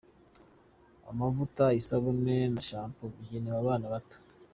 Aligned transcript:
Amavuta 1.09 1.63
isabune 1.79 2.35
na 2.53 2.61
champoo 2.67 3.11
bigenewe 3.13 3.57
Abana 3.61 3.85
bato. 3.93 4.17